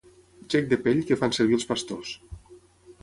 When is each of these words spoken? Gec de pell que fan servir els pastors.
Gec 0.53 0.71
de 0.71 0.79
pell 0.87 1.03
que 1.11 1.17
fan 1.23 1.37
servir 1.41 1.59
els 1.59 1.67
pastors. 1.73 2.19